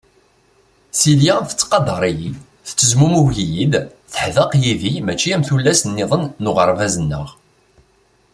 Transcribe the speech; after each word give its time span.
Silya 0.99 1.35
tettqadar-iyi, 1.49 2.31
tettezmumug-iyi-d, 2.67 3.73
teḥdeq 4.11 4.51
yid-i 4.61 4.91
mačči 5.05 5.29
am 5.35 5.43
tullas-niḍen 5.47 6.23
n 6.41 6.49
uɣerbaz-nneɣ. 6.49 7.27